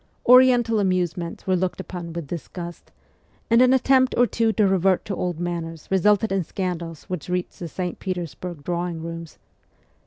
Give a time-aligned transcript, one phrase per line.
[0.27, 2.89] Oriental amusements were looked upon with disgust,
[3.51, 7.59] and an attempt or two to revert to old manners resulted in scandals which reached
[7.59, 7.99] the St.
[7.99, 9.37] Petersburg drawing rooms.